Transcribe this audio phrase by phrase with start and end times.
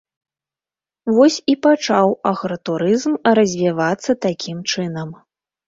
[1.17, 5.09] Вось і пачаў агратурызм развівацца такім чынам.